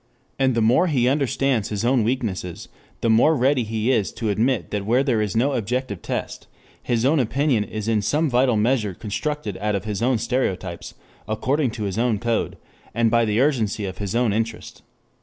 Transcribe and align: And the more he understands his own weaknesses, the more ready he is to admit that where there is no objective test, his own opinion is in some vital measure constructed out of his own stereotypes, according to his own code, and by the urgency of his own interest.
And 0.39 0.55
the 0.55 0.63
more 0.63 0.87
he 0.87 1.07
understands 1.07 1.69
his 1.69 1.85
own 1.85 2.03
weaknesses, 2.03 2.69
the 3.01 3.09
more 3.11 3.35
ready 3.35 3.63
he 3.63 3.91
is 3.91 4.11
to 4.13 4.29
admit 4.31 4.71
that 4.71 4.83
where 4.83 5.03
there 5.03 5.21
is 5.21 5.37
no 5.37 5.51
objective 5.53 6.01
test, 6.01 6.47
his 6.81 7.05
own 7.05 7.19
opinion 7.19 7.63
is 7.63 7.87
in 7.87 8.01
some 8.01 8.27
vital 8.27 8.57
measure 8.57 8.95
constructed 8.95 9.57
out 9.61 9.75
of 9.75 9.85
his 9.85 10.01
own 10.01 10.17
stereotypes, 10.17 10.95
according 11.27 11.69
to 11.69 11.83
his 11.83 11.99
own 11.99 12.17
code, 12.17 12.57
and 12.95 13.11
by 13.11 13.25
the 13.25 13.39
urgency 13.39 13.85
of 13.85 13.99
his 13.99 14.15
own 14.15 14.33
interest. 14.33 14.81